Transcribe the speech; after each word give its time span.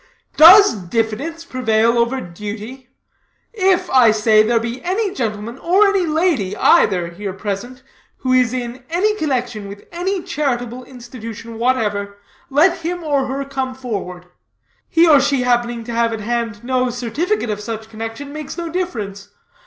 "Does 0.35 0.73
diffidence 0.73 1.45
prevail 1.45 1.95
over 1.99 2.19
duty? 2.19 2.89
If, 3.53 3.87
I 3.91 4.09
say, 4.09 4.41
there 4.41 4.59
be 4.59 4.83
any 4.83 5.13
gentleman, 5.13 5.59
or 5.59 5.87
any 5.89 6.07
lady, 6.07 6.57
either, 6.57 7.09
here 7.09 7.33
present, 7.33 7.83
who 8.17 8.33
is 8.33 8.51
in 8.51 8.83
any 8.89 9.15
connection 9.17 9.67
with 9.67 9.83
any 9.91 10.23
charitable 10.23 10.83
institution 10.85 11.59
whatever, 11.59 12.17
let 12.49 12.79
him 12.79 13.03
or 13.03 13.27
her 13.27 13.45
come 13.45 13.75
forward. 13.75 14.25
He 14.89 15.07
or 15.07 15.21
she 15.21 15.41
happening 15.43 15.83
to 15.83 15.91
have 15.91 16.11
at 16.13 16.21
hand 16.21 16.63
no 16.63 16.89
certificate 16.89 17.51
of 17.51 17.59
such 17.61 17.87
connection, 17.87 18.33
makes 18.33 18.57
no 18.57 18.69
difference. 18.69 19.29